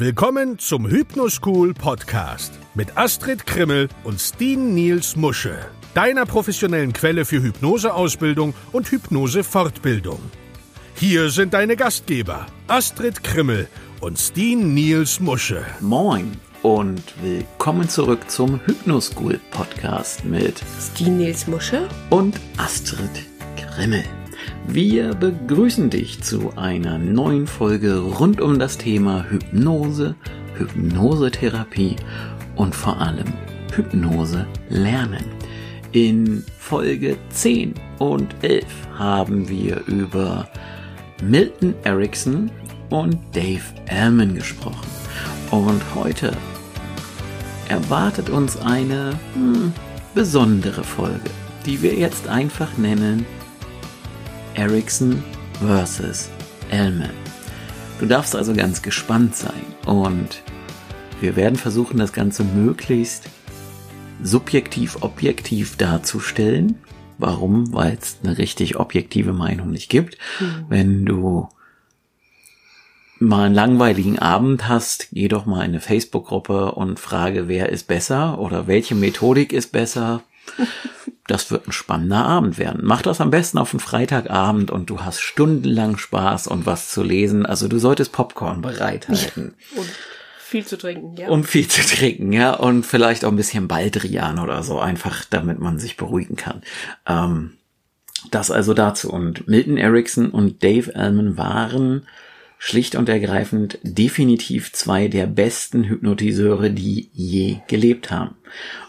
[0.00, 5.58] Willkommen zum Hypnoschool Podcast mit Astrid Krimmel und Steen Niels Musche,
[5.92, 10.20] deiner professionellen Quelle für Hypnoseausbildung und Hypnosefortbildung.
[10.94, 13.66] Hier sind deine Gastgeber Astrid Krimmel
[14.00, 15.66] und Steen Niels Musche.
[15.80, 16.30] Moin
[16.62, 24.04] und willkommen zurück zum Hypnoschool Podcast mit Steen Niels Musche und Astrid Krimmel.
[24.66, 29.37] Wir begrüßen dich zu einer neuen Folge rund um das Thema Hypnose,
[30.56, 31.96] Hypnosetherapie
[32.56, 33.32] und vor allem
[33.72, 35.24] Hypnose lernen.
[35.92, 38.64] In Folge 10 und 11
[38.98, 40.48] haben wir über
[41.22, 42.50] Milton Erickson
[42.90, 44.86] und Dave Allman gesprochen.
[45.50, 46.32] Und heute
[47.68, 49.72] erwartet uns eine hm,
[50.14, 51.30] besondere Folge,
[51.64, 53.24] die wir jetzt einfach nennen
[54.54, 55.22] Ericsson
[55.60, 56.30] vs.
[56.70, 57.27] Elman.
[57.98, 60.42] Du darfst also ganz gespannt sein und
[61.20, 63.28] wir werden versuchen, das Ganze möglichst
[64.22, 66.78] subjektiv objektiv darzustellen.
[67.18, 67.72] Warum?
[67.72, 70.16] Weil es eine richtig objektive Meinung nicht gibt.
[70.38, 70.66] Mhm.
[70.68, 71.48] Wenn du
[73.18, 77.88] mal einen langweiligen Abend hast, geh doch mal in eine Facebook-Gruppe und frage, wer ist
[77.88, 80.22] besser oder welche Methodik ist besser.
[81.26, 82.80] Das wird ein spannender Abend werden.
[82.82, 87.02] Mach das am besten auf einen Freitagabend und du hast stundenlang Spaß und was zu
[87.02, 87.44] lesen.
[87.44, 89.54] Also du solltest Popcorn bereithalten.
[89.74, 89.90] Ja, und
[90.38, 91.28] viel zu trinken, ja.
[91.28, 92.54] Und viel zu trinken, ja.
[92.54, 96.62] Und vielleicht auch ein bisschen Baldrian oder so, einfach damit man sich beruhigen kann.
[97.06, 97.58] Ähm,
[98.30, 99.12] das also dazu.
[99.12, 102.06] Und Milton Erickson und Dave Allman waren
[102.58, 108.36] schlicht und ergreifend definitiv zwei der besten Hypnotiseure, die je gelebt haben.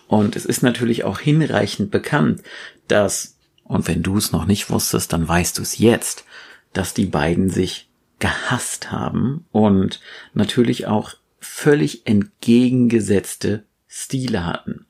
[0.08, 2.42] Und es ist natürlich auch hinreichend bekannt,
[2.88, 6.26] dass, und wenn du es noch nicht wusstest, dann weißt du es jetzt,
[6.74, 10.02] dass die beiden sich gehasst haben und
[10.34, 14.86] natürlich auch völlig entgegengesetzte Stile hatten.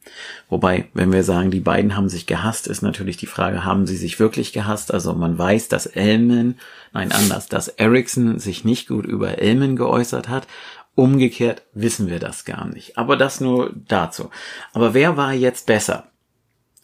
[0.50, 3.96] Wobei, wenn wir sagen, die beiden haben sich gehasst, ist natürlich die Frage, haben sie
[3.96, 4.94] sich wirklich gehasst?
[4.94, 6.56] Also man weiß, dass Elman,
[6.92, 10.48] nein anders, dass Ericsson sich nicht gut über Elman geäußert hat
[11.00, 12.98] Umgekehrt wissen wir das gar nicht.
[12.98, 14.32] Aber das nur dazu.
[14.74, 16.12] Aber wer war jetzt besser?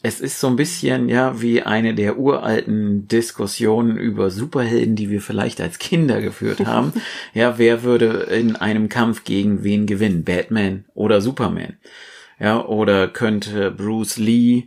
[0.08, 5.20] Es ist so ein bisschen, ja, wie eine der uralten Diskussionen über Superhelden, die wir
[5.20, 6.94] vielleicht als Kinder geführt haben.
[7.34, 10.24] ja, wer würde in einem Kampf gegen wen gewinnen?
[10.24, 11.78] Batman oder Superman?
[12.40, 14.66] Ja, oder könnte Bruce Lee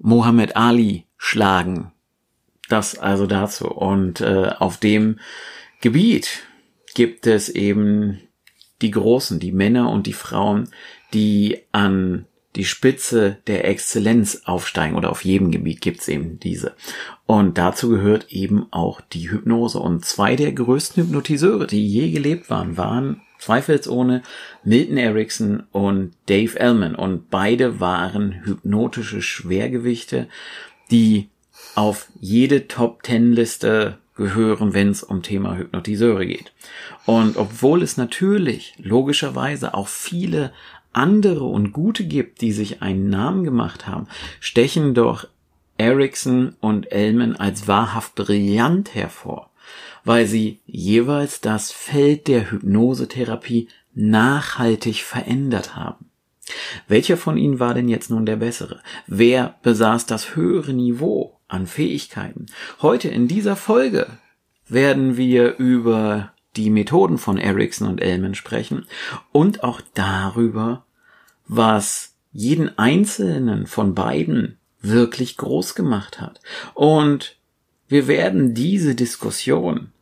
[0.00, 1.92] Muhammad Ali schlagen?
[2.68, 3.68] Das also dazu.
[3.68, 5.20] Und äh, auf dem
[5.80, 6.42] Gebiet
[6.96, 8.18] gibt es eben
[8.80, 10.70] die Großen, die Männer und die Frauen,
[11.14, 12.26] die an
[12.56, 16.74] die Spitze der Exzellenz aufsteigen oder auf jedem Gebiet gibt's eben diese.
[17.26, 19.78] Und dazu gehört eben auch die Hypnose.
[19.78, 24.22] Und zwei der größten Hypnotiseure, die je gelebt waren, waren zweifelsohne
[24.64, 26.94] Milton Erickson und Dave Ellman.
[26.94, 30.28] Und beide waren hypnotische Schwergewichte,
[30.90, 31.28] die
[31.74, 36.52] auf jede Top Ten Liste gehören, wenn es um Thema Hypnotiseure geht.
[37.06, 40.52] Und obwohl es natürlich logischerweise auch viele
[40.92, 44.06] andere und gute gibt, die sich einen Namen gemacht haben,
[44.40, 45.26] stechen doch
[45.78, 49.50] Erickson und Ellman als wahrhaft brillant hervor,
[50.04, 56.06] weil sie jeweils das Feld der Hypnosetherapie nachhaltig verändert haben.
[56.88, 58.80] Welcher von ihnen war denn jetzt nun der bessere?
[59.06, 62.46] Wer besaß das höhere Niveau an Fähigkeiten?
[62.80, 64.06] Heute in dieser Folge
[64.68, 68.86] werden wir über die Methoden von Ericsson und Ellman sprechen
[69.32, 70.84] und auch darüber,
[71.46, 76.40] was jeden einzelnen von beiden wirklich groß gemacht hat.
[76.74, 77.36] Und
[77.88, 79.92] wir werden diese Diskussion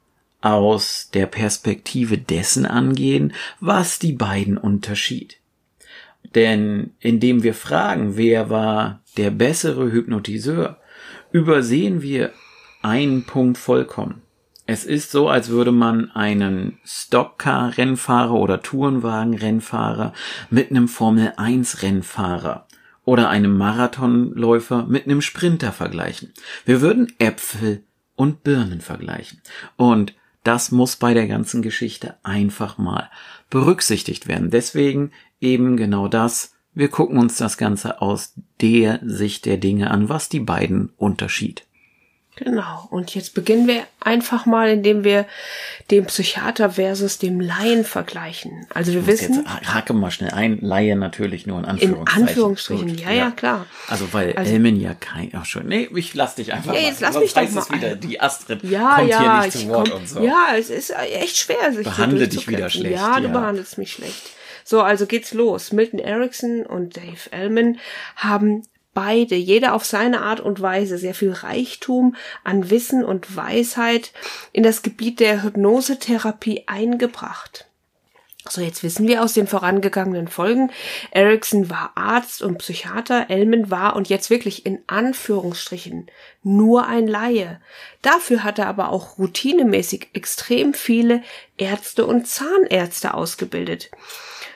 [0.41, 5.38] aus der Perspektive dessen angehen, was die beiden unterschied.
[6.34, 10.78] Denn indem wir fragen, wer war der bessere Hypnotiseur,
[11.32, 12.32] übersehen wir
[12.82, 14.22] einen Punkt vollkommen.
[14.72, 20.12] Es ist so, als würde man einen Stockcar-Rennfahrer oder Tourenwagen-Rennfahrer
[20.49, 22.69] mit einem Formel-1-Rennfahrer
[23.05, 26.32] oder einem Marathonläufer mit einem Sprinter vergleichen.
[26.67, 27.82] Wir würden Äpfel
[28.14, 29.40] und Birnen vergleichen.
[29.75, 30.14] Und
[30.44, 33.11] das muss bei der ganzen Geschichte einfach mal
[33.50, 34.50] berücksichtigt werden.
[34.50, 36.52] Deswegen eben genau das.
[36.75, 41.66] Wir gucken uns das Ganze aus der Sicht der Dinge an, was die beiden unterschied.
[42.42, 42.88] Genau.
[42.90, 45.26] Und jetzt beginnen wir einfach mal, indem wir
[45.90, 48.66] den Psychiater versus dem Laien vergleichen.
[48.72, 49.44] Also wir wissen.
[49.60, 52.22] Jetzt hake mal schnell ein, Laie natürlich nur in Anführungszeichen.
[52.22, 53.66] In Anführungsstrichen, Gut, ja, ja, klar.
[53.88, 57.00] Also weil also, Elmen ja kein, ach schon, nee, ich lass dich einfach ja, jetzt
[57.00, 57.76] lass mich doch mal.
[57.76, 60.25] wieder, die Astrid ja, kommt ja, hier nicht zu Wort komm, und so.
[60.25, 62.96] Ja, es ist echt schwer, sich Behandle dich wieder schlecht.
[62.96, 63.32] Ja, du ja.
[63.32, 64.31] behandelst mich schlecht.
[64.64, 65.72] So, also geht's los.
[65.72, 67.78] Milton Erickson und Dave Ellman
[68.16, 68.62] haben
[69.00, 74.12] beide, jeder auf seine Art und Weise, sehr viel Reichtum an Wissen und Weisheit
[74.52, 77.64] in das Gebiet der Hypnosetherapie eingebracht.
[78.47, 80.70] So, jetzt wissen wir aus den vorangegangenen Folgen,
[81.12, 86.11] Erickson war Arzt und Psychiater, Elman war und jetzt wirklich in Anführungsstrichen
[86.43, 87.58] nur ein Laie.
[88.02, 91.23] Dafür hat er aber auch routinemäßig extrem viele
[91.56, 93.91] Ärzte und Zahnärzte ausgebildet,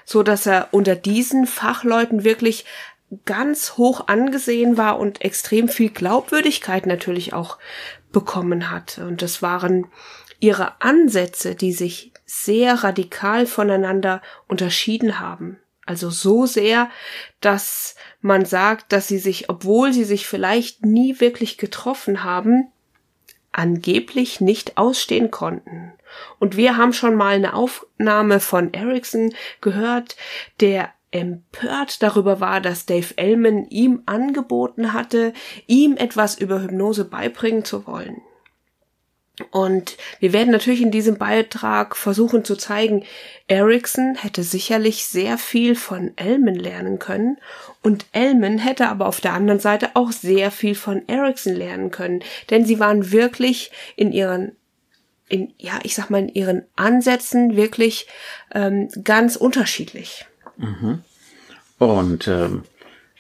[0.05, 2.67] so dass er unter diesen Fachleuten wirklich
[3.25, 7.58] ganz hoch angesehen war und extrem viel Glaubwürdigkeit natürlich auch
[8.12, 8.99] bekommen hat.
[8.99, 9.87] Und das waren
[10.40, 15.58] ihre Ansätze, die sich sehr radikal voneinander unterschieden haben.
[15.87, 16.90] Also so sehr,
[17.40, 22.72] dass man sagt, dass sie sich, obwohl sie sich vielleicht nie wirklich getroffen haben,
[23.52, 25.93] angeblich nicht ausstehen konnten.
[26.38, 30.17] Und wir haben schon mal eine Aufnahme von Erickson gehört,
[30.60, 35.32] der empört darüber war, dass Dave Ellman ihm angeboten hatte,
[35.69, 38.20] ihm etwas über Hypnose beibringen zu wollen.
[39.50, 43.05] Und wir werden natürlich in diesem Beitrag versuchen zu zeigen,
[43.46, 47.38] Erickson hätte sicherlich sehr viel von Ellman lernen können
[47.82, 52.22] und Ellman hätte aber auf der anderen Seite auch sehr viel von Erickson lernen können,
[52.50, 54.52] denn sie waren wirklich in ihren
[55.28, 58.06] in, ja, ich sag mal, in ihren Ansätzen wirklich
[58.52, 60.26] ähm, ganz unterschiedlich.
[60.56, 61.03] Mhm.
[61.79, 62.62] Und ähm,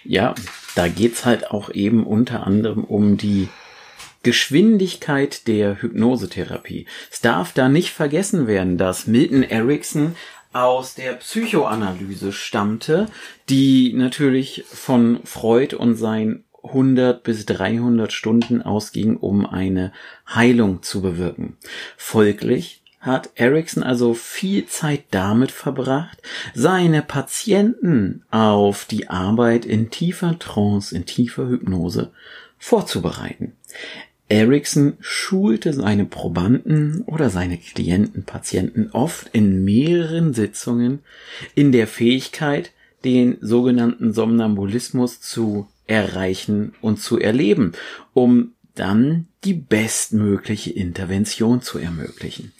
[0.04, 0.34] ja,
[0.74, 3.48] da geht's halt auch eben unter anderem um die
[4.22, 6.86] Geschwindigkeit der Hypnosetherapie.
[7.10, 10.16] Es darf da nicht vergessen werden, dass Milton Erickson
[10.52, 13.06] aus der Psychoanalyse stammte,
[13.48, 19.92] die natürlich von Freud und sein 100 bis 300 Stunden ausging, um eine
[20.26, 21.58] Heilung zu bewirken.
[21.96, 26.22] Folglich hat Erickson also viel Zeit damit verbracht,
[26.54, 32.12] seine Patienten auf die Arbeit in tiefer Trance, in tiefer Hypnose
[32.58, 33.52] vorzubereiten.
[34.30, 41.00] Erickson schulte seine Probanden oder seine Klienten, Patienten oft in mehreren Sitzungen
[41.54, 42.72] in der Fähigkeit,
[43.04, 47.72] den sogenannten Somnambulismus zu erreichen und zu erleben,
[48.14, 52.52] um dann die bestmögliche Intervention zu ermöglichen.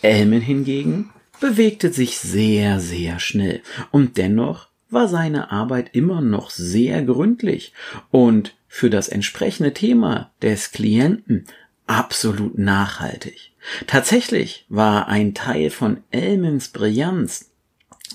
[0.00, 1.10] Elmen hingegen
[1.40, 7.72] bewegte sich sehr, sehr schnell und dennoch war seine Arbeit immer noch sehr gründlich
[8.10, 11.46] und für das entsprechende Thema des Klienten
[11.86, 13.52] absolut nachhaltig.
[13.86, 17.50] Tatsächlich war ein Teil von Elmens Brillanz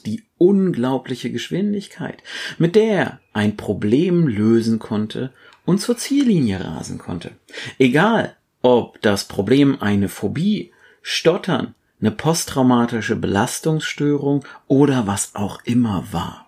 [0.06, 2.24] die unglaubliche Geschwindigkeit,
[2.58, 5.34] mit der er ein Problem lösen konnte
[5.68, 7.32] und zur Ziellinie rasen konnte.
[7.78, 10.72] Egal, ob das Problem eine Phobie,
[11.02, 16.48] Stottern, eine posttraumatische Belastungsstörung oder was auch immer war.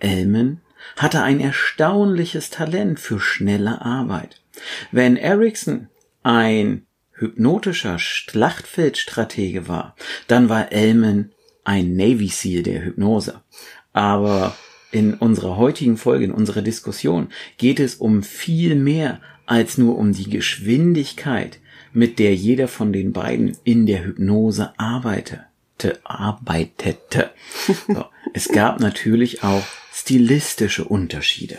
[0.00, 0.60] Elman
[0.96, 4.42] hatte ein erstaunliches Talent für schnelle Arbeit.
[4.92, 5.88] Wenn Erickson
[6.22, 11.32] ein hypnotischer Schlachtfeldstratege war, dann war Elman
[11.64, 13.40] ein Navy Seal der Hypnose.
[13.92, 14.54] Aber
[14.90, 20.12] in unserer heutigen Folge, in unserer Diskussion, geht es um viel mehr als nur um
[20.12, 21.58] die Geschwindigkeit,
[21.92, 25.46] mit der jeder von den beiden in der Hypnose arbeitete.
[26.04, 27.30] arbeitete.
[27.86, 28.04] So.
[28.34, 31.58] Es gab natürlich auch stilistische Unterschiede.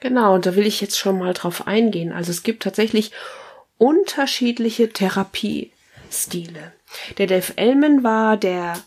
[0.00, 2.12] Genau, und da will ich jetzt schon mal drauf eingehen.
[2.12, 3.12] Also es gibt tatsächlich
[3.78, 6.72] unterschiedliche Therapiestile.
[7.18, 8.78] Der Dave Ellman war der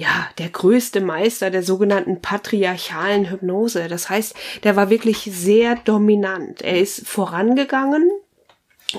[0.00, 3.86] ja, der größte Meister der sogenannten patriarchalen Hypnose.
[3.86, 6.62] Das heißt, der war wirklich sehr dominant.
[6.62, 8.10] Er ist vorangegangen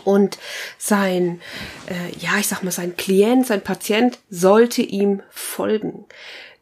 [0.04, 0.38] und
[0.78, 1.42] sein,
[1.88, 6.06] äh, ja, ich sag mal, sein Klient, sein Patient sollte ihm folgen.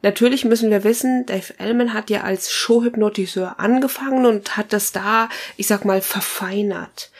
[0.04, 5.28] Natürlich müssen wir wissen, Dave Ellman hat ja als Showhypnotiseur angefangen und hat das da,
[5.58, 7.12] ich sag mal, verfeinert.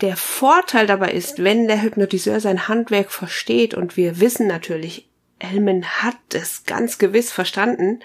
[0.00, 5.07] Der Vorteil dabei ist, wenn der Hypnotiseur sein Handwerk versteht und wir wissen natürlich,
[5.38, 8.00] Elman hat es ganz gewiss verstanden,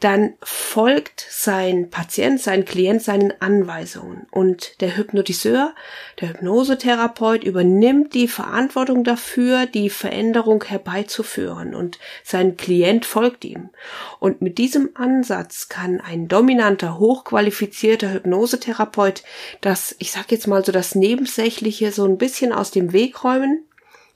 [0.00, 4.26] dann folgt sein Patient, sein Klient seinen Anweisungen.
[4.30, 5.74] Und der Hypnotiseur,
[6.20, 11.74] der Hypnosetherapeut übernimmt die Verantwortung dafür, die Veränderung herbeizuführen.
[11.74, 13.70] Und sein Klient folgt ihm.
[14.18, 19.22] Und mit diesem Ansatz kann ein dominanter, hochqualifizierter Hypnosetherapeut
[19.60, 23.64] das, ich sag jetzt mal so das Nebensächliche so ein bisschen aus dem Weg räumen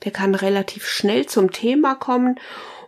[0.05, 2.39] der kann relativ schnell zum Thema kommen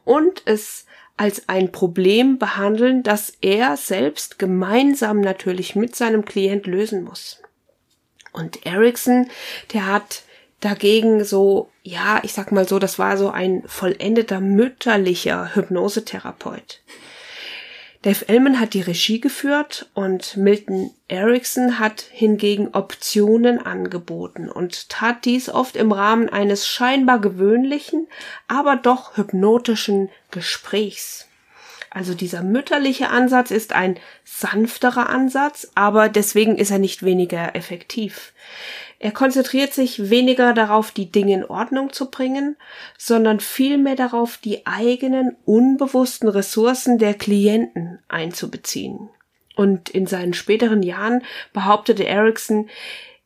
[0.04, 7.04] und es als ein Problem behandeln, das er selbst gemeinsam natürlich mit seinem Klient lösen
[7.04, 7.40] muss.
[8.32, 9.28] Und Erickson,
[9.72, 10.22] der hat
[10.60, 16.80] dagegen so, ja, ich sag mal so, das war so ein vollendeter mütterlicher Hypnosetherapeut.
[18.04, 25.24] Dave Ellman hat die Regie geführt und Milton Erickson hat hingegen Optionen angeboten und tat
[25.24, 28.06] dies oft im Rahmen eines scheinbar gewöhnlichen,
[28.46, 31.28] aber doch hypnotischen Gesprächs.
[31.88, 38.34] Also dieser mütterliche Ansatz ist ein sanfterer Ansatz, aber deswegen ist er nicht weniger effektiv.
[39.04, 42.56] Er konzentriert sich weniger darauf, die Dinge in Ordnung zu bringen,
[42.96, 49.10] sondern vielmehr darauf, die eigenen unbewussten Ressourcen der Klienten einzubeziehen.
[49.56, 52.70] Und in seinen späteren Jahren behauptete Erickson,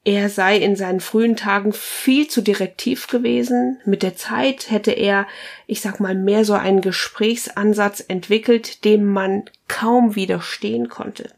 [0.03, 3.79] er sei in seinen frühen Tagen viel zu direktiv gewesen.
[3.85, 5.29] Mit der Zeit hätte er,
[5.69, 11.31] ich sag mal, mehr so einen Gesprächsansatz entwickelt, dem man kaum widerstehen konnte.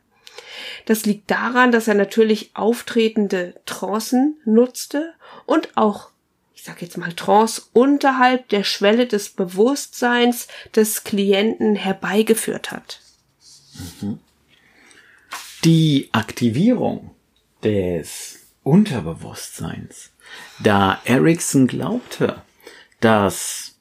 [0.86, 5.14] Das liegt daran, dass er natürlich auftretende Trancen nutzte
[5.46, 6.10] und auch
[6.60, 13.00] ich sag jetzt mal Trance unterhalb der Schwelle des Bewusstseins des Klienten herbeigeführt hat.
[15.64, 17.14] Die Aktivierung
[17.64, 20.10] des Unterbewusstseins,
[20.62, 22.42] da Erickson glaubte,
[23.00, 23.76] dass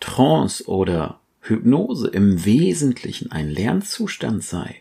[0.00, 4.76] Trance oder Hypnose im Wesentlichen ein Lernzustand sei,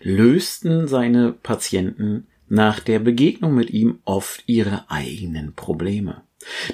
[0.00, 6.22] lösten seine Patienten nach der Begegnung mit ihm oft ihre eigenen Probleme.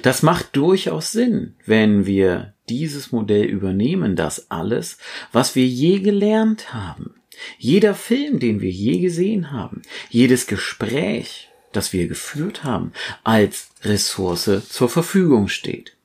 [0.03, 4.97] Das macht durchaus Sinn, wenn wir dieses Modell übernehmen, dass alles,
[5.31, 7.15] was wir je gelernt haben,
[7.57, 12.91] jeder Film, den wir je gesehen haben, jedes Gespräch, das wir geführt haben,
[13.23, 15.95] als Ressource zur Verfügung steht.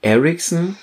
[0.00, 0.76] Erickson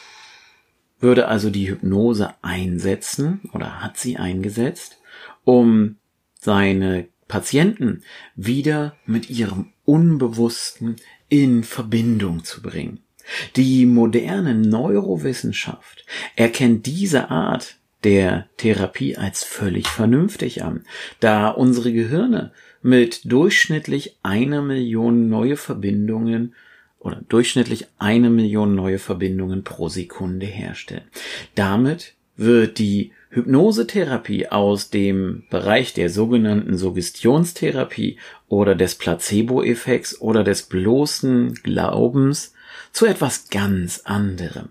[0.99, 4.99] würde also die Hypnose einsetzen oder hat sie eingesetzt,
[5.43, 5.97] um
[6.39, 8.03] seine Patienten
[8.35, 10.97] wieder mit ihrem Unbewussten
[11.29, 12.99] in Verbindung zu bringen.
[13.55, 20.85] Die moderne Neurowissenschaft erkennt diese Art der Therapie als völlig vernünftig an,
[21.19, 22.51] da unsere Gehirne
[22.81, 26.55] mit durchschnittlich einer Million neue Verbindungen
[26.99, 31.05] oder durchschnittlich eine Million neue Verbindungen pro Sekunde herstellen.
[31.55, 40.63] Damit wird die Hypnosetherapie aus dem Bereich der sogenannten Suggestionstherapie oder des Placebo-Effekts oder des
[40.63, 42.53] bloßen Glaubens
[42.91, 44.69] zu etwas ganz anderem.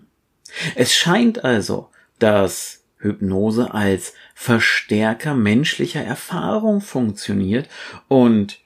[0.75, 7.69] Es scheint also, dass Hypnose als Verstärker menschlicher Erfahrung funktioniert
[8.07, 8.59] und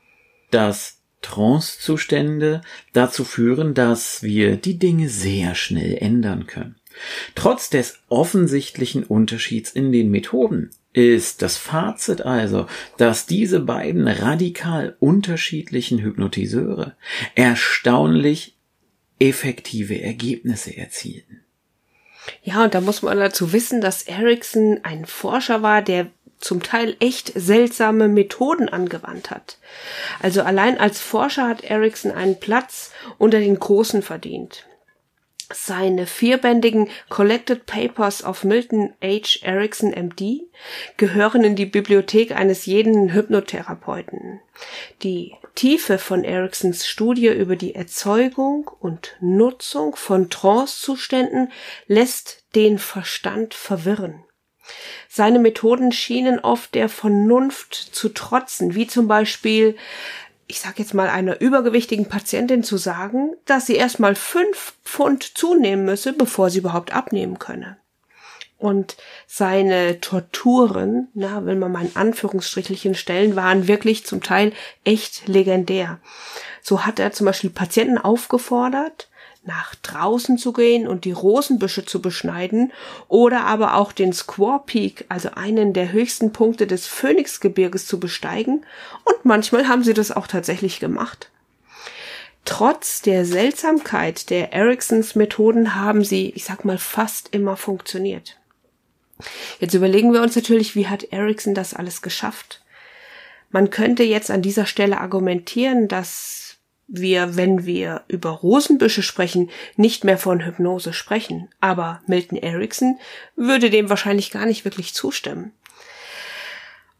[0.49, 2.61] dass Trancezustände
[2.93, 6.75] dazu führen, dass wir die Dinge sehr schnell ändern können.
[7.33, 14.95] Trotz des offensichtlichen Unterschieds in den Methoden ist das Fazit also, dass diese beiden radikal
[14.99, 16.95] unterschiedlichen Hypnotiseure
[17.33, 18.55] erstaunlich
[19.19, 21.39] effektive Ergebnisse erzielten.
[22.43, 26.11] Ja, und da muss man dazu wissen, dass Ericsson ein Forscher war, der
[26.43, 29.57] zum Teil echt seltsame Methoden angewandt hat.
[30.21, 34.65] Also allein als Forscher hat Erickson einen Platz unter den Großen verdient.
[35.51, 39.39] Seine vierbändigen Collected Papers of Milton H.
[39.41, 40.41] Erickson MD
[40.97, 44.41] gehören in die Bibliothek eines jeden Hypnotherapeuten.
[45.03, 51.51] Die Tiefe von Ericksons Studie über die Erzeugung und Nutzung von Trancezuständen
[51.87, 54.23] lässt den Verstand verwirren.
[55.09, 59.75] Seine Methoden schienen oft der Vernunft zu trotzen, wie zum Beispiel,
[60.47, 65.85] ich sag jetzt mal einer übergewichtigen Patientin zu sagen, dass sie erstmal fünf Pfund zunehmen
[65.85, 67.77] müsse, bevor sie überhaupt abnehmen könne.
[68.57, 68.95] Und
[69.27, 74.53] seine Torturen, na, will man mal in Anführungsstrichelchen stellen, waren wirklich zum Teil
[74.85, 75.99] echt legendär.
[76.61, 79.09] So hat er zum Beispiel Patienten aufgefordert,
[79.45, 82.71] nach draußen zu gehen und die Rosenbüsche zu beschneiden
[83.07, 88.65] oder aber auch den Squaw Peak, also einen der höchsten Punkte des Phoenixgebirges zu besteigen
[89.03, 91.29] und manchmal haben sie das auch tatsächlich gemacht.
[92.45, 98.37] Trotz der Seltsamkeit der Ericksons Methoden haben sie, ich sag mal, fast immer funktioniert.
[99.59, 102.61] Jetzt überlegen wir uns natürlich, wie hat Erickson das alles geschafft?
[103.49, 106.42] Man könnte jetzt an dieser Stelle argumentieren, dass
[106.93, 111.49] wir, wenn wir über Rosenbüsche sprechen, nicht mehr von Hypnose sprechen.
[111.59, 112.99] Aber Milton Erickson
[113.35, 115.51] würde dem wahrscheinlich gar nicht wirklich zustimmen.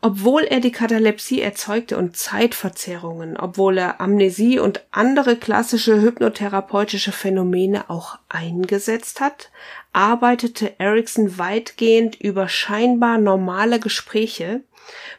[0.05, 7.89] Obwohl er die Katalepsie erzeugte und Zeitverzerrungen, obwohl er Amnesie und andere klassische hypnotherapeutische Phänomene
[7.89, 9.49] auch eingesetzt hat,
[9.93, 14.65] arbeitete Erickson weitgehend über scheinbar normale Gespräche,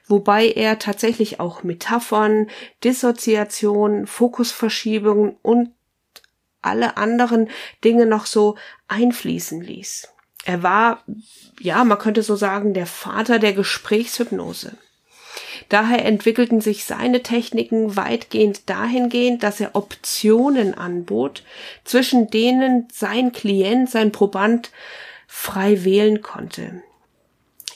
[0.07, 2.51] wobei er tatsächlich auch Metaphern,
[2.85, 5.71] Dissoziation, Fokusverschiebungen und
[6.61, 7.49] alle anderen
[7.83, 10.14] Dinge noch so einfließen ließ.
[10.45, 11.03] Er war,
[11.61, 14.73] ja, man könnte so sagen, der Vater der Gesprächshypnose.
[15.69, 21.43] Daher entwickelten sich seine Techniken weitgehend dahingehend, dass er Optionen anbot,
[21.85, 24.71] zwischen denen sein Klient, sein Proband
[25.27, 26.83] frei wählen konnte.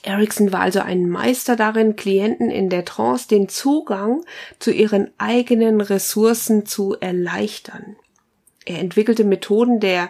[0.03, 4.23] Erickson war also ein Meister darin, Klienten in der Trance den Zugang
[4.59, 7.97] zu ihren eigenen Ressourcen zu erleichtern.
[8.65, 10.09] Er entwickelte Methoden der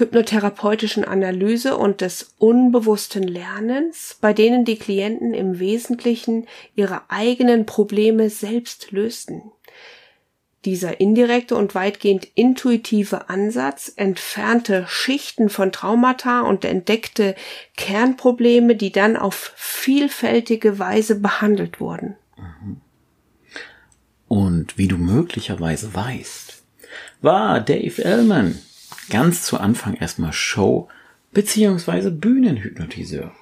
[0.00, 8.30] hypnotherapeutischen Analyse und des unbewussten Lernens, bei denen die Klienten im Wesentlichen ihre eigenen Probleme
[8.30, 9.52] selbst lösten.
[10.66, 17.34] Dieser indirekte und weitgehend intuitive Ansatz entfernte Schichten von Traumata und entdeckte
[17.76, 22.16] Kernprobleme, die dann auf vielfältige Weise behandelt wurden.
[24.28, 26.62] Und wie du möglicherweise weißt,
[27.22, 28.58] war Dave Ellman
[29.10, 30.88] ganz zu Anfang erstmal Show
[31.32, 33.32] beziehungsweise Bühnenhypnotiseur.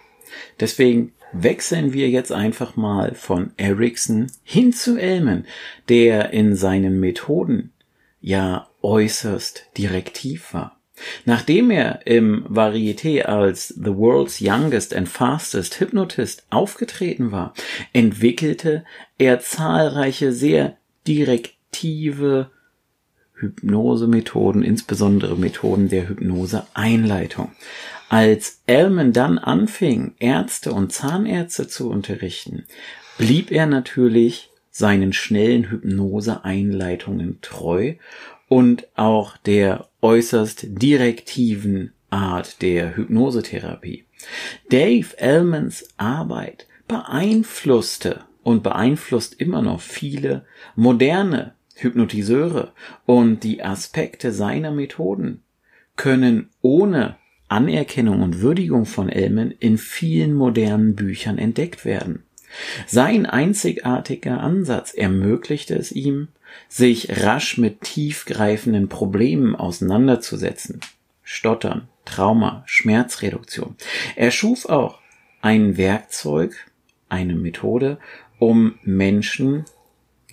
[0.61, 5.45] Deswegen wechseln wir jetzt einfach mal von Ericsson hin zu Elman,
[5.89, 7.73] der in seinen Methoden
[8.21, 10.79] ja äußerst direktiv war.
[11.25, 17.55] Nachdem er im Varieté als The World's Youngest and Fastest Hypnotist aufgetreten war,
[17.93, 18.85] entwickelte
[19.17, 22.51] er zahlreiche sehr direktive
[23.41, 27.53] Hypnosemethoden, insbesondere Methoden der Hypnoseeinleitung.
[28.09, 32.65] Als Elman dann anfing, Ärzte und Zahnärzte zu unterrichten,
[33.19, 37.95] blieb er natürlich seinen schnellen Hypnoseeinleitungen treu
[38.49, 44.05] und auch der äußerst direktiven Art der Hypnosetherapie.
[44.71, 52.73] Dave Ellmans Arbeit beeinflusste und beeinflusst immer noch viele moderne Hypnotiseure
[53.07, 55.43] und die Aspekte seiner Methoden
[55.97, 57.17] können ohne
[57.49, 62.23] Anerkennung und Würdigung von Elmen in vielen modernen Büchern entdeckt werden.
[62.87, 66.29] Sein einzigartiger Ansatz ermöglichte es ihm,
[66.69, 70.81] sich rasch mit tiefgreifenden Problemen auseinanderzusetzen.
[71.23, 73.77] Stottern, Trauma, Schmerzreduktion.
[74.17, 74.99] Er schuf auch
[75.43, 76.55] ein Werkzeug,
[77.09, 77.99] eine Methode,
[78.39, 79.65] um Menschen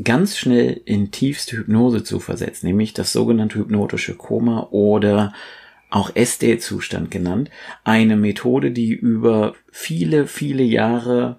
[0.04, 5.34] ganz schnell in tiefste Hypnose zu versetzen, nämlich das sogenannte hypnotische Koma oder
[5.90, 7.50] auch SD-Zustand genannt,
[7.84, 11.38] eine Methode, die über viele, viele Jahre,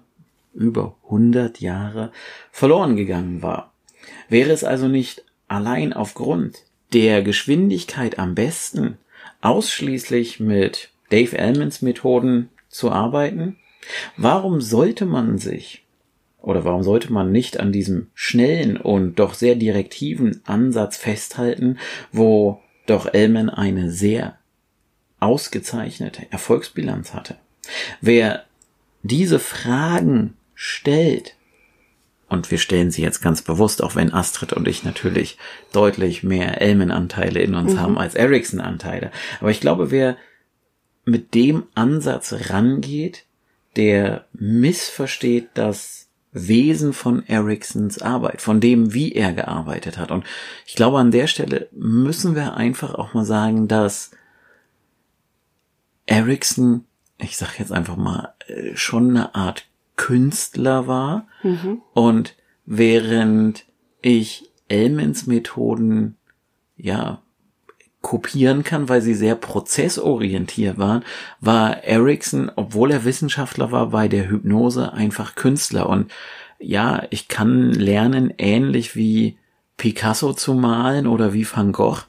[0.55, 2.11] über 100 Jahre
[2.51, 3.71] verloren gegangen war.
[4.29, 8.97] Wäre es also nicht allein aufgrund der Geschwindigkeit am besten,
[9.41, 13.57] ausschließlich mit Dave Ellmans Methoden zu arbeiten?
[14.15, 15.83] Warum sollte man sich
[16.47, 21.77] oder warum sollte man nicht an diesem schnellen und doch sehr direktiven Ansatz festhalten,
[22.13, 24.37] wo doch Ellman eine sehr
[25.19, 27.35] ausgezeichnete Erfolgsbilanz hatte?
[27.99, 28.45] Wer
[29.03, 31.35] diese Fragen stellt,
[32.29, 35.37] und wir stellen sie jetzt ganz bewusst, auch wenn Astrid und ich natürlich
[35.73, 37.81] deutlich mehr Elmen-Anteile in uns mhm.
[37.81, 39.11] haben als Ericsson-Anteile.
[39.41, 40.15] Aber ich glaube, wer
[41.03, 43.25] mit dem Ansatz rangeht,
[43.75, 45.96] der missversteht das
[46.37, 50.11] Wesen von Ericssons Arbeit, von dem, wie er gearbeitet hat.
[50.11, 50.25] Und
[50.65, 54.11] ich glaube, an der Stelle müssen wir einfach auch mal sagen, dass
[56.05, 56.85] Ericsson,
[57.17, 61.27] ich sag jetzt einfach mal, äh, schon eine Art Künstler war.
[61.43, 61.81] Mhm.
[61.93, 63.65] Und während
[64.01, 66.15] ich Elmens Methoden,
[66.75, 67.21] ja,
[68.07, 71.03] kopieren kann, weil sie sehr prozessorientiert waren,
[71.41, 75.89] war Ericsson, obwohl er Wissenschaftler war, bei der Hypnose einfach Künstler.
[75.89, 76.09] Und
[76.57, 79.37] ja, ich kann lernen, ähnlich wie
[79.75, 82.05] Picasso zu malen oder wie Van Gogh.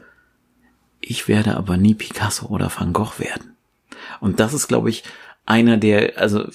[1.00, 3.56] Ich werde aber nie Picasso oder Van Gogh werden.
[4.20, 5.02] Und das ist, glaube ich,
[5.46, 6.46] einer der, also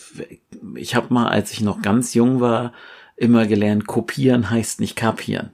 [0.76, 2.72] ich habe mal, als ich noch ganz jung war,
[3.18, 5.52] immer gelernt, kopieren heißt nicht kapieren.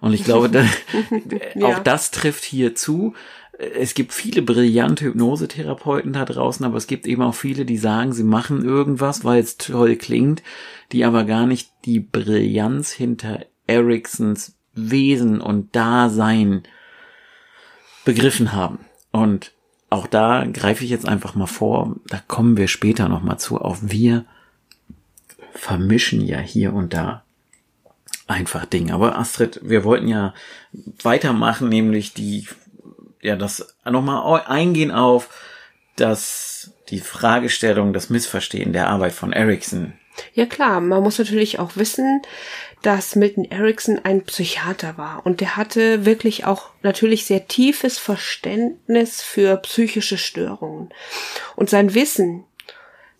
[0.00, 0.64] Und ich glaube, da,
[1.54, 1.66] Ja.
[1.66, 3.14] auch das trifft hier zu.
[3.58, 8.12] Es gibt viele brillante Hypnosetherapeuten da draußen, aber es gibt eben auch viele, die sagen,
[8.14, 10.42] sie machen irgendwas, weil es toll klingt,
[10.92, 16.62] die aber gar nicht die Brillanz hinter Ericksons Wesen und Dasein
[18.04, 18.78] begriffen haben.
[19.12, 19.52] Und
[19.90, 23.76] auch da greife ich jetzt einfach mal vor, da kommen wir später nochmal zu, auch
[23.82, 24.24] wir
[25.52, 27.24] vermischen ja hier und da
[28.30, 28.94] einfach Dinge.
[28.94, 30.34] Aber Astrid, wir wollten ja
[31.02, 32.46] weitermachen, nämlich die,
[33.20, 35.28] ja, das nochmal eingehen auf
[35.96, 39.94] das, die Fragestellung, das Missverstehen der Arbeit von Erickson.
[40.34, 42.22] Ja klar, man muss natürlich auch wissen,
[42.82, 49.22] dass Milton Erickson ein Psychiater war und der hatte wirklich auch natürlich sehr tiefes Verständnis
[49.22, 50.90] für psychische Störungen.
[51.56, 52.44] Und sein Wissen,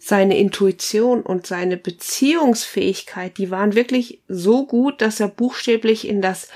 [0.03, 6.49] seine Intuition und seine Beziehungsfähigkeit, die waren wirklich so gut, dass er buchstäblich in das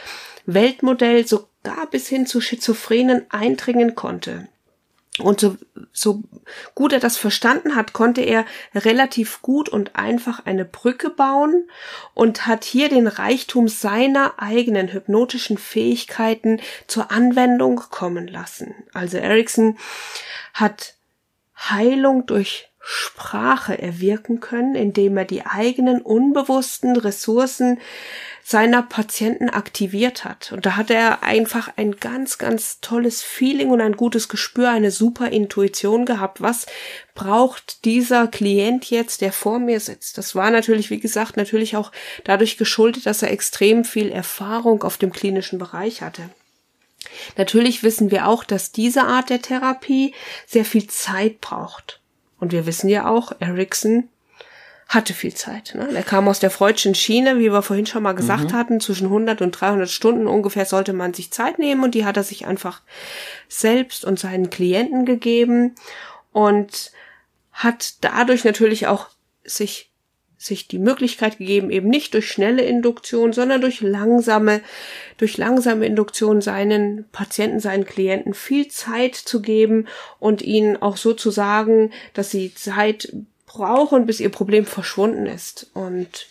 [0.46, 4.48] Weltmodell sogar bis hin zu Schizophrenen eindringen konnte.
[5.18, 5.56] Und so,
[5.92, 6.22] so
[6.74, 11.68] gut er das verstanden hat, konnte er relativ gut und einfach eine Brücke bauen
[12.14, 18.74] und hat hier den Reichtum seiner eigenen hypnotischen Fähigkeiten zur Anwendung kommen lassen.
[18.92, 19.78] Also Erickson
[20.54, 20.94] hat
[21.56, 27.80] Heilung durch Sprache erwirken können, indem er die eigenen unbewussten Ressourcen
[28.42, 30.52] seiner Patienten aktiviert hat.
[30.52, 34.90] Und da hat er einfach ein ganz, ganz tolles Feeling und ein gutes Gespür, eine
[34.90, 36.42] super Intuition gehabt.
[36.42, 36.66] Was
[37.14, 40.18] braucht dieser Klient jetzt, der vor mir sitzt?
[40.18, 41.90] Das war natürlich, wie gesagt, natürlich auch
[42.24, 46.28] dadurch geschuldet, dass er extrem viel Erfahrung auf dem klinischen Bereich hatte.
[47.38, 50.14] Natürlich wissen wir auch, dass diese Art der Therapie
[50.46, 52.00] sehr viel Zeit braucht.
[52.38, 54.08] Und wir wissen ja auch, Erickson
[54.88, 55.72] hatte viel Zeit.
[55.74, 55.88] Ne?
[55.94, 58.56] Er kam aus der freudschen Schiene, wie wir vorhin schon mal gesagt Mhm.
[58.56, 62.16] hatten, zwischen 100 und 300 Stunden ungefähr sollte man sich Zeit nehmen und die hat
[62.16, 62.82] er sich einfach
[63.48, 65.74] selbst und seinen Klienten gegeben
[66.32, 66.92] und
[67.52, 69.08] hat dadurch natürlich auch
[69.44, 69.90] sich
[70.44, 74.60] sich die Möglichkeit gegeben, eben nicht durch schnelle Induktion, sondern durch langsame,
[75.16, 79.86] durch langsame Induktion seinen Patienten, seinen Klienten viel Zeit zu geben
[80.18, 83.12] und ihnen auch so zu sagen, dass sie Zeit
[83.46, 85.70] brauchen, bis ihr Problem verschwunden ist.
[85.74, 86.26] Und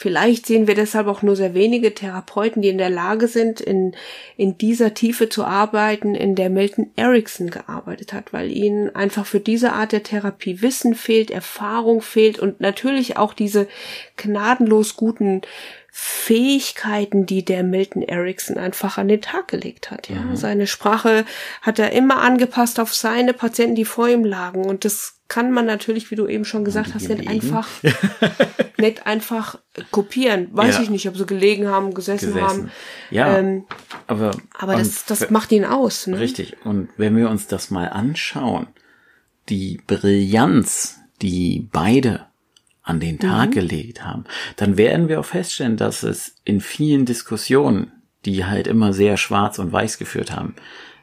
[0.00, 3.96] Vielleicht sehen wir deshalb auch nur sehr wenige Therapeuten, die in der Lage sind, in,
[4.36, 9.40] in dieser Tiefe zu arbeiten, in der Milton Erickson gearbeitet hat, weil ihnen einfach für
[9.40, 13.66] diese Art der Therapie Wissen fehlt, Erfahrung fehlt und natürlich auch diese
[14.16, 15.42] gnadenlos guten
[15.90, 20.08] Fähigkeiten, die der Milton Erickson einfach an den Tag gelegt hat.
[20.08, 21.24] Ja, seine Sprache
[21.60, 24.64] hat er immer angepasst auf seine Patienten, die vor ihm lagen.
[24.64, 27.68] Und das kann man natürlich, wie du eben schon gesagt hast, nicht einfach,
[28.78, 29.58] nicht einfach
[29.90, 30.48] kopieren.
[30.52, 30.82] Weiß Ja.
[30.82, 32.46] ich nicht, ob sie gelegen haben, gesessen, haben.
[32.64, 32.70] Gesessen.
[33.10, 33.64] Ja, Ähm,
[34.06, 36.06] aber, aber das, das macht ihn aus.
[36.06, 36.18] Ne?
[36.18, 36.56] Richtig.
[36.64, 38.68] Und wenn wir uns das mal anschauen,
[39.50, 42.26] die Brillanz, die beide
[42.82, 44.24] an den Tag gelegt haben,
[44.56, 47.92] dann werden wir auch feststellen, dass es in vielen Diskussionen,
[48.24, 50.54] die halt immer sehr schwarz und weiß geführt haben,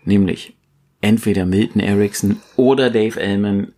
[0.04, 0.56] nämlich
[1.02, 3.74] entweder Milton Erickson oder Dave Ellman,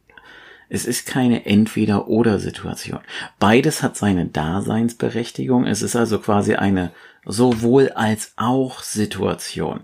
[0.70, 3.00] es ist keine Entweder-oder-Situation.
[3.40, 5.66] Beides hat seine Daseinsberechtigung.
[5.66, 6.92] Es ist also quasi eine
[7.26, 9.82] sowohl als auch Situation.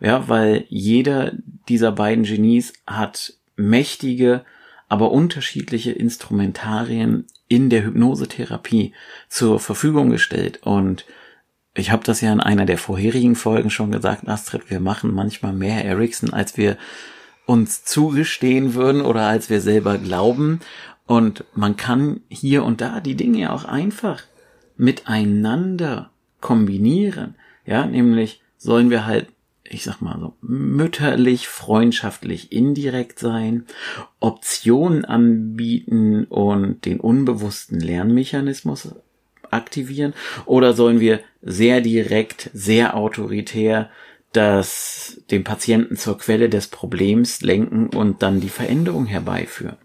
[0.00, 1.32] Ja, weil jeder
[1.68, 4.44] dieser beiden Genies hat mächtige,
[4.88, 8.94] aber unterschiedliche Instrumentarien in der Hypnosetherapie
[9.28, 10.60] zur Verfügung gestellt.
[10.62, 11.04] Und
[11.74, 15.52] ich habe das ja in einer der vorherigen Folgen schon gesagt, Astrid, wir machen manchmal
[15.52, 16.76] mehr Ericsson, als wir
[17.50, 20.60] uns zugestehen würden oder als wir selber glauben.
[21.06, 24.22] Und man kann hier und da die Dinge auch einfach
[24.76, 26.10] miteinander
[26.40, 27.34] kombinieren.
[27.66, 29.26] Ja, nämlich sollen wir halt,
[29.64, 33.66] ich sag mal so, mütterlich, freundschaftlich, indirekt sein,
[34.20, 38.94] Optionen anbieten und den unbewussten Lernmechanismus
[39.50, 40.14] aktivieren
[40.46, 43.90] oder sollen wir sehr direkt, sehr autoritär
[44.32, 49.76] das den Patienten zur Quelle des Problems lenken und dann die Veränderung herbeiführen.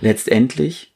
[0.00, 0.94] Letztendlich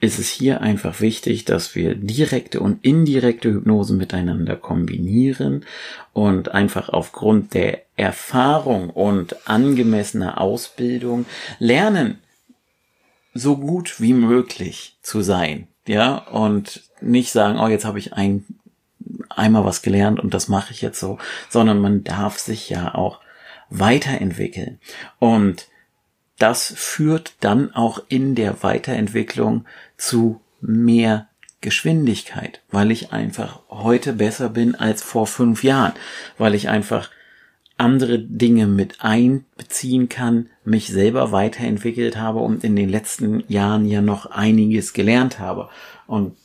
[0.00, 5.64] ist es hier einfach wichtig, dass wir direkte und indirekte Hypnose miteinander kombinieren
[6.12, 11.26] und einfach aufgrund der Erfahrung und angemessener Ausbildung
[11.58, 12.18] lernen,
[13.34, 18.44] so gut wie möglich zu sein, ja, und nicht sagen, oh, jetzt habe ich ein,
[19.30, 21.18] einmal was gelernt und das mache ich jetzt so,
[21.48, 23.20] sondern man darf sich ja auch
[23.70, 24.78] weiterentwickeln.
[25.18, 25.68] Und
[26.38, 29.64] das führt dann auch in der Weiterentwicklung
[29.96, 31.28] zu mehr
[31.60, 35.92] Geschwindigkeit, weil ich einfach heute besser bin als vor fünf Jahren,
[36.38, 37.10] weil ich einfach
[37.76, 44.00] andere Dinge mit einbeziehen kann, mich selber weiterentwickelt habe und in den letzten Jahren ja
[44.00, 45.68] noch einiges gelernt habe.
[46.06, 46.36] Und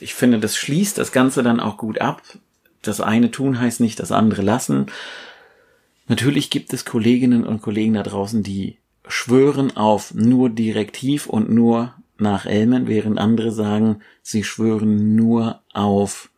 [0.00, 2.22] ich finde, das schließt das Ganze dann auch gut ab.
[2.82, 4.86] Das eine tun heißt nicht das andere lassen.
[6.08, 11.94] Natürlich gibt es Kolleginnen und Kollegen da draußen, die schwören auf nur Direktiv und nur
[12.18, 16.30] nach Elmen, während andere sagen, sie schwören nur auf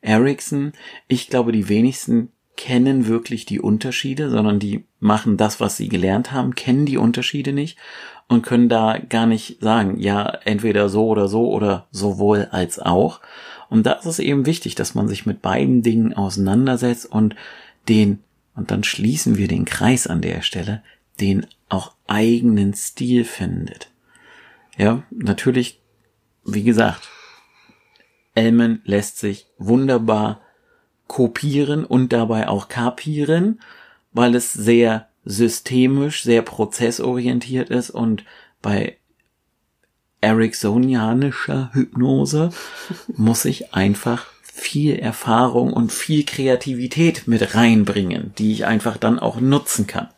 [0.00, 0.72] Ericsson.
[1.08, 6.32] Ich glaube, die wenigsten kennen wirklich die Unterschiede, sondern die machen das, was sie gelernt
[6.32, 7.78] haben, kennen die Unterschiede nicht
[8.28, 13.20] und können da gar nicht sagen, ja, entweder so oder so oder sowohl als auch.
[13.68, 17.34] Und da ist es eben wichtig, dass man sich mit beiden Dingen auseinandersetzt und
[17.88, 18.20] den,
[18.54, 20.82] und dann schließen wir den Kreis an der Stelle,
[21.20, 23.90] den auch eigenen Stil findet.
[24.76, 25.80] Ja, natürlich,
[26.44, 27.08] wie gesagt,
[28.34, 30.40] Elmen lässt sich wunderbar
[31.06, 33.60] kopieren und dabei auch kapieren,
[34.12, 38.24] weil es sehr systemisch, sehr prozessorientiert ist und
[38.62, 38.96] bei
[40.20, 42.50] Ericksonianischer Hypnose
[43.16, 49.40] muss ich einfach viel Erfahrung und viel Kreativität mit reinbringen, die ich einfach dann auch
[49.40, 50.08] nutzen kann.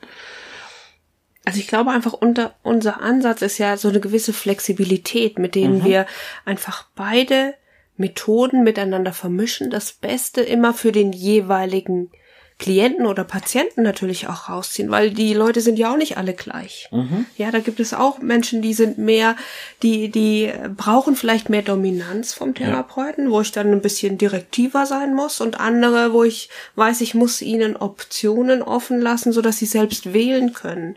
[1.45, 5.79] Also ich glaube einfach, unter, unser Ansatz ist ja so eine gewisse Flexibilität, mit denen
[5.79, 5.85] mhm.
[5.85, 6.07] wir
[6.45, 7.55] einfach beide
[7.97, 12.11] Methoden miteinander vermischen, das Beste immer für den jeweiligen
[12.59, 16.89] Klienten oder Patienten natürlich auch rausziehen, weil die Leute sind ja auch nicht alle gleich.
[16.91, 17.27] Mhm.
[17.37, 19.37] Ja, da gibt es auch Menschen, die sind mehr,
[19.83, 23.31] die, die brauchen vielleicht mehr Dominanz vom Therapeuten, ja.
[23.31, 27.43] wo ich dann ein bisschen direktiver sein muss und andere, wo ich weiß, ich muss
[27.43, 30.97] ihnen Optionen offen lassen, so dass sie selbst wählen können.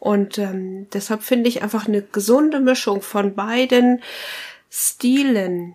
[0.00, 4.00] Und ähm, deshalb finde ich einfach eine gesunde Mischung von beiden
[4.70, 5.74] Stilen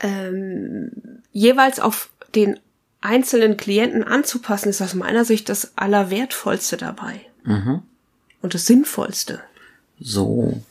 [0.00, 0.90] ähm,
[1.32, 2.58] jeweils auf den
[3.02, 7.20] einzelnen Klienten anzupassen, ist aus meiner Sicht das Allerwertvollste dabei.
[7.44, 7.82] Mhm.
[8.40, 9.40] Und das Sinnvollste.
[10.00, 10.62] So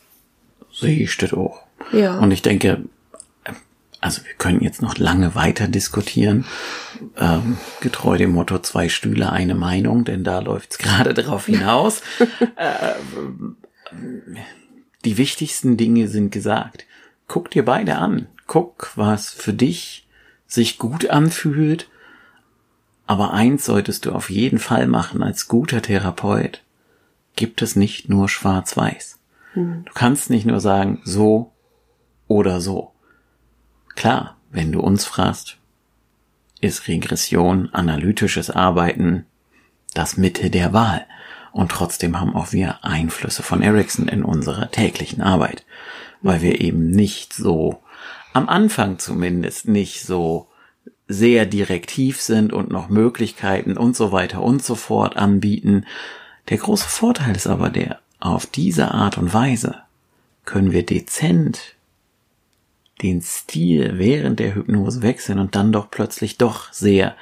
[0.73, 1.63] sehe ich das auch.
[1.91, 2.17] Ja.
[2.17, 2.83] Und ich denke,
[4.01, 6.45] also wir können jetzt noch lange weiter diskutieren,
[7.17, 12.01] ähm, getreu dem Motto zwei Stühle, eine Meinung, denn da läuft's gerade drauf hinaus.
[12.55, 12.93] äh,
[15.05, 16.85] die wichtigsten Dinge sind gesagt.
[17.27, 18.27] Guck dir beide an.
[18.47, 20.07] Guck, was für dich
[20.47, 21.87] sich gut anfühlt
[23.07, 26.63] aber eins solltest du auf jeden Fall machen als guter Therapeut.
[27.35, 29.19] Gibt es nicht nur schwarz-weiß.
[29.55, 29.85] Mhm.
[29.85, 31.51] Du kannst nicht nur sagen, so
[32.27, 32.91] oder so.
[33.95, 35.57] Klar, wenn du uns fragst,
[36.61, 39.25] ist Regression, analytisches Arbeiten
[39.93, 41.05] das Mitte der Wahl.
[41.51, 45.65] Und trotzdem haben auch wir Einflüsse von Ericsson in unserer täglichen Arbeit,
[46.21, 47.81] weil wir eben nicht so,
[48.33, 50.47] am Anfang zumindest nicht so
[51.07, 55.85] sehr direktiv sind und noch Möglichkeiten und so weiter und so fort anbieten.
[56.49, 59.81] Der große Vorteil ist aber der, auf diese Art und Weise
[60.45, 61.75] können wir dezent
[63.01, 67.15] den Stil während der Hypnose wechseln und dann doch plötzlich doch sehr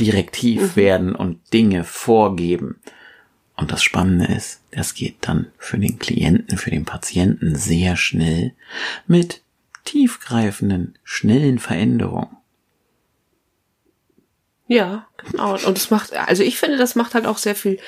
[0.00, 0.76] direktiv mhm.
[0.76, 2.76] werden und Dinge vorgeben.
[3.56, 8.54] Und das Spannende ist, das geht dann für den Klienten, für den Patienten sehr schnell
[9.06, 9.42] mit
[9.84, 12.36] tiefgreifenden, schnellen Veränderungen.
[14.72, 15.52] Ja, genau.
[15.52, 17.78] Und es macht, also ich finde, das macht halt auch sehr viel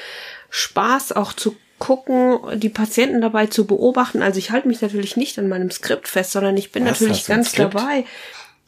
[0.50, 4.22] Spaß, auch zu gucken, die Patienten dabei zu beobachten.
[4.22, 7.26] Also ich halte mich natürlich nicht an meinem Skript fest, sondern ich bin Was, natürlich
[7.26, 8.04] ganz dabei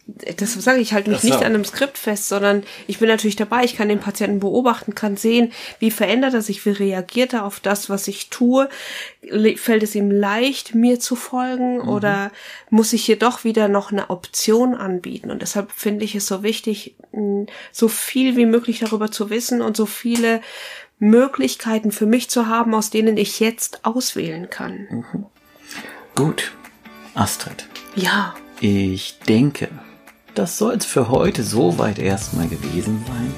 [0.07, 3.64] das sage ich halt mich nicht an einem Skript fest, sondern ich bin natürlich dabei,
[3.64, 7.59] ich kann den Patienten beobachten, kann sehen, wie verändert er sich, wie reagiert er auf
[7.59, 8.69] das, was ich tue,
[9.57, 11.88] fällt es ihm leicht, mir zu folgen mhm.
[11.88, 12.31] oder
[12.71, 16.45] muss ich hier doch wieder noch eine Option anbieten und deshalb finde ich es so
[16.45, 16.95] wichtig,
[17.73, 20.40] so viel wie möglich darüber zu wissen und so viele
[21.01, 24.87] Möglichkeiten für mich zu haben, aus denen ich jetzt auswählen kann.
[24.90, 25.27] Mhm.
[26.14, 26.53] Gut,
[27.14, 27.66] Astrid.
[27.97, 28.35] Ja.
[28.61, 29.69] Ich denke,
[30.37, 33.35] das soll es für heute soweit erstmal gewesen sein.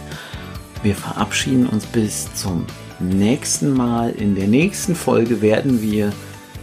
[0.82, 2.66] Wir verabschieden uns bis zum
[2.98, 4.10] nächsten Mal.
[4.10, 6.12] In der nächsten Folge werden wir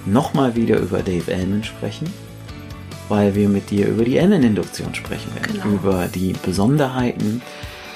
[0.05, 2.07] nochmal wieder über Dave Ellman sprechen,
[3.07, 5.61] weil wir mit dir über die Ellen-Induktion sprechen werden.
[5.61, 5.75] Genau.
[5.75, 7.41] Über die Besonderheiten,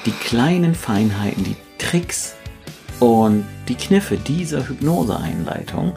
[0.05, 2.35] die kleinen Feinheiten, die Tricks
[2.99, 5.93] und die Kniffe dieser Hypnose-Einleitung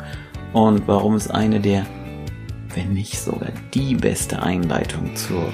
[0.52, 1.86] und warum es eine der,
[2.74, 5.52] wenn nicht sogar die beste Einleitung zur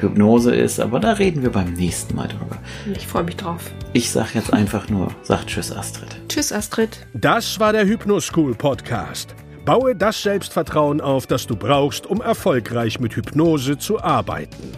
[0.00, 2.56] Hypnose ist, aber da reden wir beim nächsten Mal drüber.
[2.94, 3.70] Ich freue mich drauf.
[3.92, 6.16] Ich sage jetzt einfach nur, sagt Tschüss Astrid.
[6.28, 7.06] Tschüss Astrid.
[7.14, 9.34] Das war der Hypnoschool Podcast.
[9.64, 14.72] Baue das Selbstvertrauen auf, das du brauchst, um erfolgreich mit Hypnose zu arbeiten.